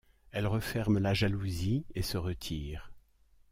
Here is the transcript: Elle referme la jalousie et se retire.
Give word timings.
Elle 0.31 0.47
referme 0.47 0.97
la 0.97 1.13
jalousie 1.13 1.85
et 1.93 2.01
se 2.01 2.17
retire. 2.17 2.91